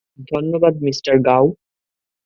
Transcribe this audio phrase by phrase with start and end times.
[0.31, 1.45] ধন্যবাদ, মিস্টার গাও।